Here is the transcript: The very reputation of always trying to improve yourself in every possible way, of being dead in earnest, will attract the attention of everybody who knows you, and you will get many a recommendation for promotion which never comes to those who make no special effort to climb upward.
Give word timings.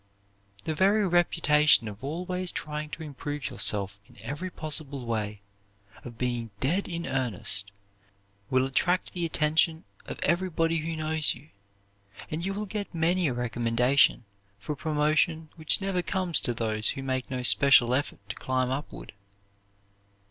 The 0.63 0.73
very 0.73 1.07
reputation 1.07 1.87
of 1.87 2.03
always 2.03 2.51
trying 2.51 2.89
to 2.89 3.03
improve 3.03 3.51
yourself 3.51 3.99
in 4.09 4.17
every 4.21 4.49
possible 4.49 5.05
way, 5.05 5.41
of 6.03 6.17
being 6.17 6.49
dead 6.59 6.87
in 6.87 7.05
earnest, 7.05 7.69
will 8.49 8.65
attract 8.65 9.13
the 9.13 9.27
attention 9.27 9.83
of 10.07 10.19
everybody 10.23 10.77
who 10.77 10.95
knows 10.95 11.35
you, 11.35 11.49
and 12.31 12.43
you 12.43 12.51
will 12.55 12.65
get 12.65 12.95
many 12.95 13.27
a 13.27 13.33
recommendation 13.35 14.25
for 14.57 14.75
promotion 14.75 15.49
which 15.55 15.81
never 15.81 16.01
comes 16.01 16.39
to 16.39 16.55
those 16.55 16.89
who 16.89 17.03
make 17.03 17.29
no 17.29 17.43
special 17.43 17.93
effort 17.93 18.27
to 18.29 18.35
climb 18.35 18.71
upward. 18.71 19.13